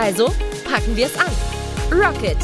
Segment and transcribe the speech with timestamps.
[0.00, 0.26] Also
[0.64, 1.26] packen wir es an.
[1.90, 2.36] Rocket!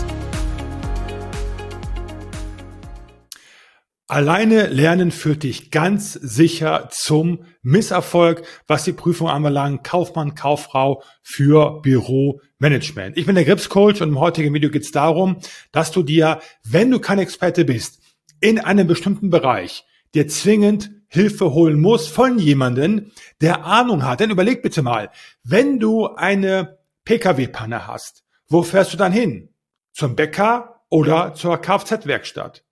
[4.08, 9.84] Alleine lernen führt dich ganz sicher zum Misserfolg, was die Prüfung anbelangt.
[9.84, 13.16] Kaufmann, Kauffrau für Büromanagement.
[13.16, 15.36] Ich bin der Gripscoach und im heutigen Video geht es darum,
[15.70, 18.00] dass du dir, wenn du kein Experte bist,
[18.40, 24.18] in einem bestimmten Bereich dir zwingend Hilfe holen musst von jemandem, der Ahnung hat.
[24.18, 25.12] Denn überleg bitte mal,
[25.44, 29.54] wenn du eine Pkw-Panne hast, wo fährst du dann hin?
[29.92, 32.64] Zum Bäcker oder zur Kfz-Werkstatt?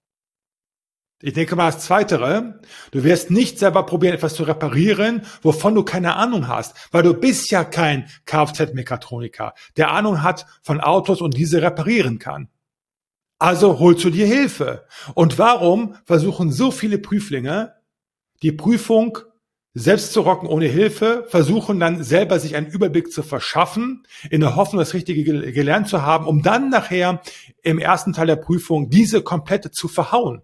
[1.24, 2.61] Ich denke mal das Zweitere.
[2.91, 7.14] Du wirst nicht selber probieren, etwas zu reparieren, wovon du keine Ahnung hast, weil du
[7.14, 12.48] bist ja kein Kfz-Mechatroniker, der Ahnung hat von Autos und diese reparieren kann.
[13.39, 14.86] Also holst du dir Hilfe.
[15.14, 17.74] Und warum versuchen so viele Prüflinge,
[18.42, 19.19] die Prüfung
[19.74, 24.56] selbst zu rocken ohne Hilfe, versuchen dann selber sich einen Überblick zu verschaffen, in der
[24.56, 27.22] Hoffnung, das Richtige gelernt zu haben, um dann nachher
[27.62, 30.42] im ersten Teil der Prüfung diese komplette zu verhauen.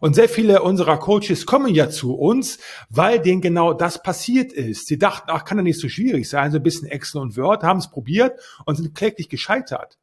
[0.00, 4.86] Und sehr viele unserer Coaches kommen ja zu uns, weil denen genau das passiert ist.
[4.86, 7.62] Sie dachten, ach, kann ja nicht so schwierig sein, so ein bisschen Excel und Word,
[7.62, 9.98] haben es probiert und sind kläglich gescheitert.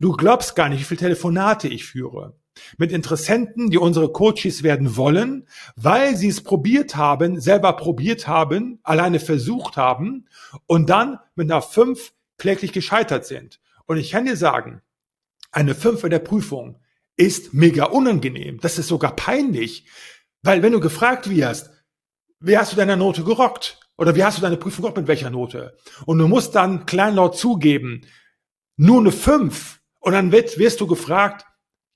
[0.00, 2.34] Du glaubst gar nicht, wie viele Telefonate ich führe.
[2.78, 8.78] Mit Interessenten, die unsere Coaches werden wollen, weil sie es probiert haben, selber probiert haben,
[8.82, 10.28] alleine versucht haben
[10.66, 13.60] und dann mit einer 5 kläglich gescheitert sind.
[13.86, 14.80] Und ich kann dir sagen,
[15.50, 16.78] eine 5 in der Prüfung
[17.16, 18.58] ist mega unangenehm.
[18.60, 19.86] Das ist sogar peinlich.
[20.42, 21.70] Weil wenn du gefragt wirst,
[22.40, 23.78] wie hast du deine Note gerockt?
[23.96, 25.76] Oder wie hast du deine Prüfung gerockt mit welcher Note?
[26.06, 28.06] Und du musst dann kleinlaut zugeben,
[28.76, 29.80] nur eine 5.
[30.00, 31.44] Und dann wird, wirst du gefragt,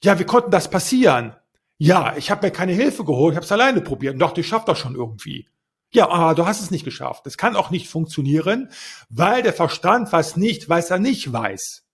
[0.02, 1.36] ja, wie konnte das passieren?
[1.78, 4.48] Ja, ich habe mir keine Hilfe geholt, ich habe es alleine probiert und dachte, ich
[4.48, 5.48] schaff das schon irgendwie.
[5.92, 7.26] Ja, aber du hast es nicht geschafft.
[7.26, 8.70] Es kann auch nicht funktionieren,
[9.08, 11.86] weil der Verstand weiß nicht, weiß er nicht weiß.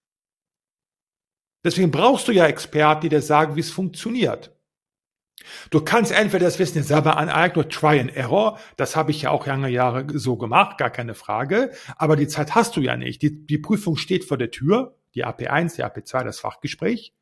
[1.65, 4.57] Deswegen brauchst du ja Experten, die dir sagen, wie es funktioniert.
[5.71, 8.59] Du kannst entweder das Wissen selber aneignen, Try and Error.
[8.77, 11.73] Das habe ich ja auch lange Jahre so gemacht, gar keine Frage.
[11.97, 13.23] Aber die Zeit hast du ja nicht.
[13.23, 17.15] Die, die Prüfung steht vor der Tür, die AP1, die AP2, das Fachgespräch.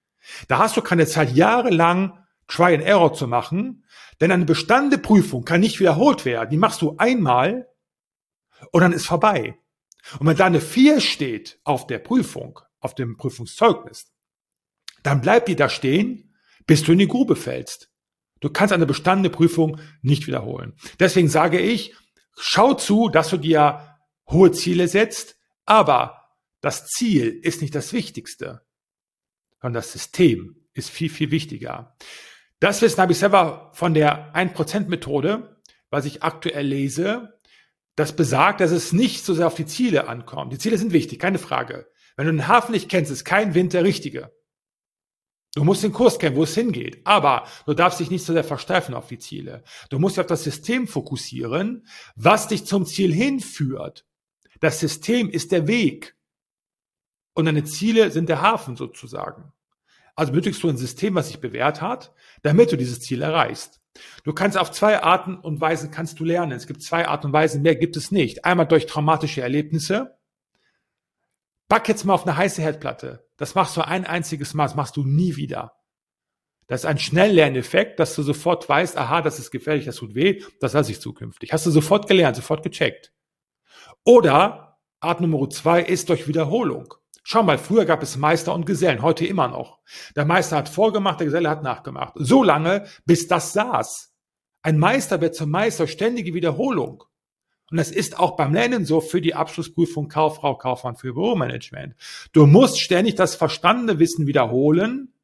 [0.48, 3.84] Da hast du keine Zeit, jahrelang Try and Error zu machen,
[4.20, 6.50] denn eine bestandene Prüfung kann nicht wiederholt werden.
[6.50, 7.68] Die machst du einmal
[8.72, 9.56] und dann ist vorbei.
[10.18, 14.12] Und wenn da eine 4 steht auf der Prüfung, auf dem Prüfungszeugnis,
[15.02, 16.34] dann bleibt die da stehen,
[16.66, 17.90] bis du in die Grube fällst.
[18.40, 20.74] Du kannst eine bestandene Prüfung nicht wiederholen.
[20.98, 21.94] Deswegen sage ich,
[22.36, 23.96] schau zu, dass du dir
[24.28, 26.28] hohe Ziele setzt, aber
[26.60, 28.62] das Ziel ist nicht das Wichtigste,
[29.60, 31.96] sondern das System ist viel, viel wichtiger.
[32.60, 35.60] Das Wissen habe ich selber von der 1%-Methode,
[35.90, 37.38] was ich aktuell lese.
[37.96, 40.52] Das besagt, dass es nicht so sehr auf die Ziele ankommt.
[40.52, 41.90] Die Ziele sind wichtig, keine Frage.
[42.16, 44.30] Wenn du den Hafen nicht kennst, ist kein Wind der richtige.
[45.54, 47.00] Du musst den Kurs kennen, wo es hingeht.
[47.04, 49.64] Aber du darfst dich nicht so sehr versteifen auf die Ziele.
[49.88, 54.06] Du musst dich auf das System fokussieren, was dich zum Ziel hinführt.
[54.60, 56.16] Das System ist der Weg.
[57.34, 59.52] Und deine Ziele sind der Hafen sozusagen.
[60.14, 63.80] Also benötigst du ein System, was sich bewährt hat, damit du dieses Ziel erreichst.
[64.24, 66.52] Du kannst auf zwei Arten und Weisen kannst du lernen.
[66.52, 68.44] Es gibt zwei Arten und Weisen, mehr gibt es nicht.
[68.44, 70.18] Einmal durch traumatische Erlebnisse.
[71.68, 73.26] Back jetzt mal auf eine heiße Herdplatte.
[73.36, 75.72] Das machst du ein einziges Mal, das machst du nie wieder.
[76.66, 80.42] Das ist ein Schnelllerneffekt, dass du sofort weißt, aha, das ist gefährlich, das tut weh,
[80.60, 81.52] das lasse ich zukünftig.
[81.52, 83.12] Hast du sofort gelernt, sofort gecheckt.
[84.04, 86.94] Oder Art Nummer zwei ist durch Wiederholung.
[87.32, 89.78] Schau mal, früher gab es Meister und Gesellen, heute immer noch.
[90.16, 92.14] Der Meister hat vorgemacht, der Geselle hat nachgemacht.
[92.16, 94.12] So lange, bis das saß.
[94.62, 97.04] Ein Meister wird zum Meister, ständige Wiederholung.
[97.70, 101.94] Und das ist auch beim Lernen so für die Abschlussprüfung Kauffrau, Kaufmann für Büromanagement.
[102.32, 105.14] Du musst ständig das verstandene Wissen wiederholen,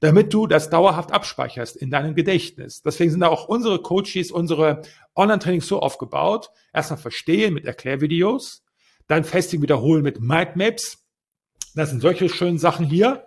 [0.00, 2.80] damit du das dauerhaft abspeicherst in deinem Gedächtnis.
[2.80, 4.80] Deswegen sind da auch unsere Coaches, unsere
[5.14, 6.48] Online-Trainings so aufgebaut.
[6.72, 8.64] Erstmal verstehen mit Erklärvideos,
[9.08, 11.03] dann festigen, wiederholen mit Mindmaps.
[11.74, 13.26] Das sind solche schönen Sachen hier.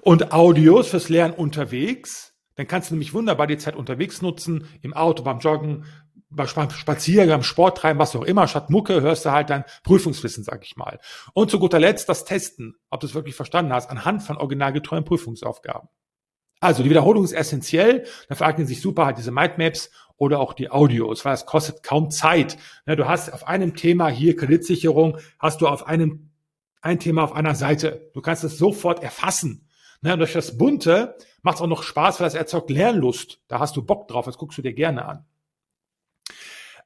[0.00, 2.34] Und Audios fürs Lernen unterwegs.
[2.56, 5.86] Dann kannst du nämlich wunderbar die Zeit unterwegs nutzen, im Auto, beim Joggen,
[6.30, 10.64] bei Spaziergang, Sport treiben, was auch immer, statt Mucke hörst du halt dann Prüfungswissen, sag
[10.64, 10.98] ich mal.
[11.32, 15.04] Und zu guter Letzt das Testen, ob du es wirklich verstanden hast, anhand von originalgetreuen
[15.04, 15.88] Prüfungsaufgaben.
[16.64, 20.70] Also die Wiederholung ist essentiell, dafür eignen sich super halt diese Mindmaps oder auch die
[20.70, 22.56] Audios, weil es kostet kaum Zeit.
[22.86, 26.30] Ne, du hast auf einem Thema hier Kreditsicherung, hast du auf einem
[26.80, 28.10] ein Thema auf einer Seite.
[28.14, 29.68] Du kannst es sofort erfassen.
[30.00, 33.40] Ne, durch das Bunte macht es auch noch Spaß, weil es erzeugt Lernlust.
[33.46, 35.26] Da hast du Bock drauf, das guckst du dir gerne an.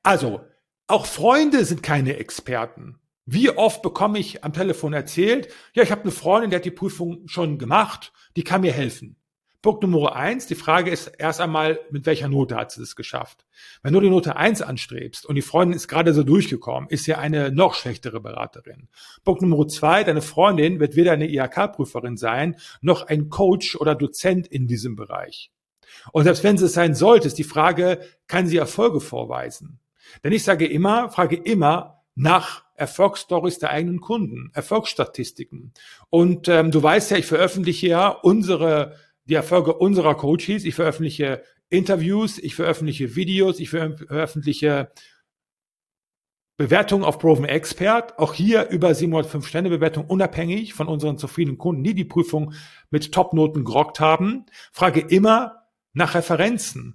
[0.02, 0.40] Also,
[0.88, 2.98] auch Freunde sind keine Experten.
[3.26, 6.72] Wie oft bekomme ich am Telefon erzählt, ja, ich habe eine Freundin, die hat die
[6.72, 9.14] Prüfung schon gemacht, die kann mir helfen.
[9.60, 13.44] Punkt Nummer eins, die Frage ist erst einmal, mit welcher Note hat sie es geschafft?
[13.82, 17.14] Wenn du die Note eins anstrebst und die Freundin ist gerade so durchgekommen, ist sie
[17.14, 18.88] eine noch schlechtere Beraterin.
[19.24, 24.46] Punkt Nummer zwei, deine Freundin wird weder eine IHK-Prüferin sein, noch ein Coach oder Dozent
[24.46, 25.50] in diesem Bereich.
[26.12, 29.80] Und selbst wenn sie es sein sollte, ist die Frage, kann sie Erfolge vorweisen?
[30.22, 35.72] Denn ich sage immer, frage immer nach Erfolgsstories der eigenen Kunden, Erfolgsstatistiken.
[36.10, 38.96] Und ähm, du weißt ja, ich veröffentliche ja unsere
[39.28, 40.64] die Erfolge unserer Coaches.
[40.64, 44.90] Ich veröffentliche Interviews, ich veröffentliche Videos, ich veröffentliche
[46.56, 48.18] Bewertungen auf Proven Expert.
[48.18, 52.54] Auch hier über 705 Sterne Bewertung unabhängig von unseren zufriedenen Kunden, die die Prüfung
[52.90, 54.46] mit Topnoten gerockt haben.
[54.72, 56.94] Frage immer nach Referenzen.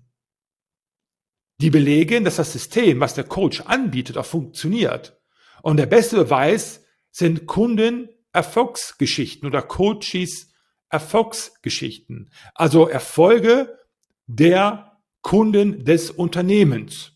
[1.62, 5.21] Die belegen, dass das System, was der Coach anbietet, auch funktioniert.
[5.62, 10.52] Und der beste Beweis sind Kunden Erfolgsgeschichten oder Coaches
[10.93, 13.79] Erfolgsgeschichten, also Erfolge
[14.27, 17.13] der Kunden des Unternehmens.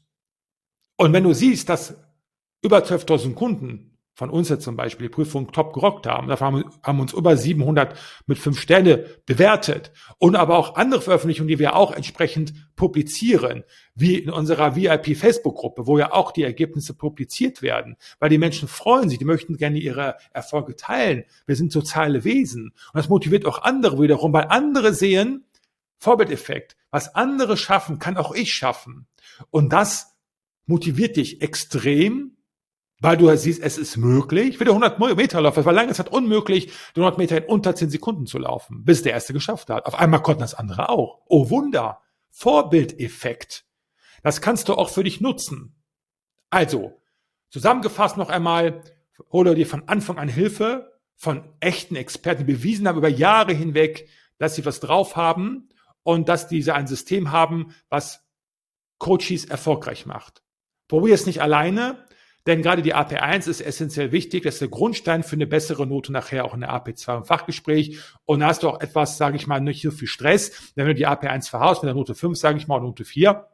[0.97, 1.95] Und wenn du siehst, dass
[2.63, 3.86] über 12.000 Kunden
[4.17, 6.27] von uns jetzt zum Beispiel die Prüfung top gerockt haben.
[6.27, 9.91] Dafür haben, haben uns über 700 mit fünf Sterne bewertet.
[10.17, 15.99] Und aber auch andere Veröffentlichungen, die wir auch entsprechend publizieren, wie in unserer VIP-Facebook-Gruppe, wo
[15.99, 20.15] ja auch die Ergebnisse publiziert werden, weil die Menschen freuen sich, die möchten gerne ihre
[20.33, 21.25] Erfolge teilen.
[21.45, 22.69] Wir sind soziale Wesen.
[22.69, 25.45] Und das motiviert auch andere wiederum, weil andere sehen,
[25.99, 29.05] Vorbildeffekt, was andere schaffen, kann auch ich schaffen.
[29.51, 30.15] Und das
[30.65, 32.36] motiviert dich extrem,
[32.99, 35.59] weil du siehst, es ist möglich, wieder 100 Meter laufen.
[35.59, 39.03] Es war lange Zeit unmöglich, die 100 Meter in unter 10 Sekunden zu laufen, bis
[39.03, 39.85] der Erste geschafft hat.
[39.85, 41.21] Auf einmal konnten das andere auch.
[41.27, 42.01] Oh Wunder!
[42.31, 43.65] Vorbildeffekt.
[44.23, 45.75] Das kannst du auch für dich nutzen.
[46.49, 47.01] Also,
[47.49, 48.81] zusammengefasst noch einmal,
[49.31, 54.07] hole dir von Anfang an Hilfe von echten Experten, die bewiesen haben über Jahre hinweg,
[54.37, 55.69] dass sie was drauf haben
[56.03, 58.23] und dass diese ein System haben, was
[58.99, 60.43] Coaches erfolgreich macht.
[60.87, 62.05] Probier es nicht alleine,
[62.47, 64.43] denn gerade die AP1 ist essentiell wichtig.
[64.43, 67.99] Das ist der Grundstein für eine bessere Note nachher auch in der AP2 im Fachgespräch.
[68.25, 70.73] Und da hast du auch etwas, sage ich mal, nicht so viel Stress.
[70.75, 73.03] Denn wenn du die AP1 verhaust mit der Note 5, sage ich mal, und Note
[73.03, 73.47] 4,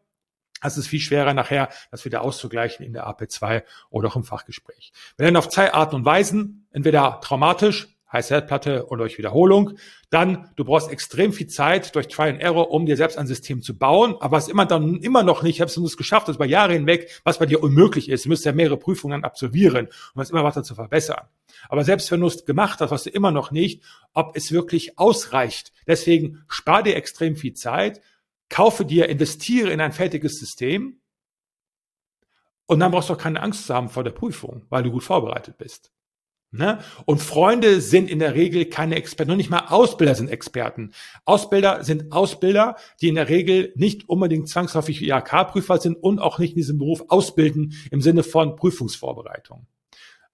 [0.61, 4.93] das ist viel schwerer nachher, das wieder auszugleichen in der AP2 oder auch im Fachgespräch.
[5.17, 9.77] Wir lernen auf zwei Arten und Weisen, entweder traumatisch, heiße Herdplatte oder durch Wiederholung.
[10.11, 13.61] Dann, du brauchst extrem viel Zeit durch Try and Error, um dir selbst ein System
[13.61, 14.15] zu bauen.
[14.19, 17.09] Aber was immer dann immer noch nicht, hast du es geschafft, das über Jahre hinweg,
[17.23, 18.25] was bei dir unmöglich ist.
[18.25, 21.25] Du müsst ja mehrere Prüfungen absolvieren, um es immer weiter zu verbessern.
[21.67, 23.81] Aber selbst wenn du es gemacht hast, weißt du immer noch nicht,
[24.13, 25.73] ob es wirklich ausreicht.
[25.87, 28.01] Deswegen spar dir extrem viel Zeit,
[28.49, 30.99] kaufe dir, investiere in ein fertiges System.
[32.65, 35.03] Und dann brauchst du auch keine Angst zu haben vor der Prüfung, weil du gut
[35.03, 35.91] vorbereitet bist.
[36.55, 36.77] Ne?
[37.05, 40.91] Und Freunde sind in der Regel keine Experten, noch nicht mal Ausbilder sind Experten.
[41.25, 46.51] Ausbilder sind Ausbilder, die in der Regel nicht unbedingt zwangsläufig IHK-Prüfer sind und auch nicht
[46.51, 49.65] in diesem Beruf ausbilden im Sinne von Prüfungsvorbereitung.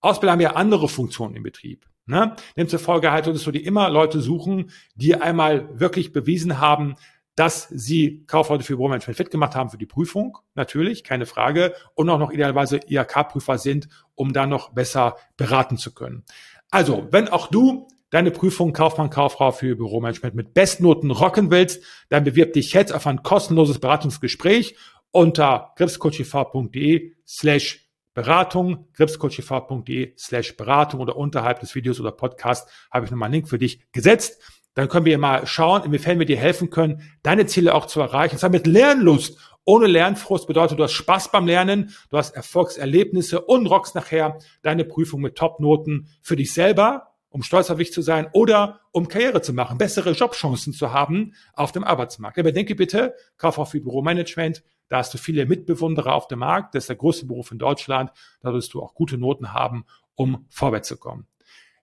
[0.01, 1.85] Ausbilder haben ja andere Funktionen im Betrieb.
[2.05, 2.35] Ne?
[2.57, 6.95] Demzufolge halt solltest du dir immer Leute suchen, die einmal wirklich bewiesen haben,
[7.39, 12.09] dass sie Kaufleute für Büromanagement fit gemacht haben für die Prüfung, natürlich, keine Frage, und
[12.09, 16.25] auch noch idealerweise IHK-Prüfer sind, um da noch besser beraten zu können.
[16.69, 22.25] Also, wenn auch du deine Prüfung Kaufmann, Kauffrau für Büromanagement mit Bestnoten rocken willst, dann
[22.25, 24.75] bewirb dich jetzt auf ein kostenloses Beratungsgespräch
[25.11, 33.11] unter gripscoachiv.de slash Beratung, gripscoachiv.de slash Beratung oder unterhalb des Videos oder Podcast habe ich
[33.11, 36.69] nochmal einen Link für dich gesetzt dann können wir mal schauen, inwiefern wir dir helfen
[36.69, 38.35] können, deine Ziele auch zu erreichen.
[38.35, 39.37] Und zwar mit Lernlust.
[39.65, 44.83] Ohne Lernfrust bedeutet, du hast Spaß beim Lernen, du hast Erfolgserlebnisse und rockst nachher deine
[44.85, 49.41] Prüfung mit Topnoten für dich selber, um stolz auf dich zu sein oder um Karriere
[49.41, 52.39] zu machen, bessere Jobchancen zu haben auf dem Arbeitsmarkt.
[52.39, 56.85] Aber denke bitte, Kauf auf Büromanagement, da hast du viele Mitbewunderer auf dem Markt, das
[56.85, 58.11] ist der größte Beruf in Deutschland,
[58.41, 59.85] da wirst du auch gute Noten haben,
[60.15, 61.27] um vorwärts zu kommen.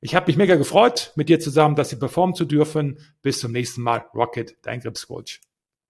[0.06, 3.00] Ich habe mich mega gefreut, mit dir zusammen das hier performen zu dürfen.
[3.22, 4.04] Bis zum nächsten Mal.
[4.14, 5.40] Rocket, dein Gripscoach.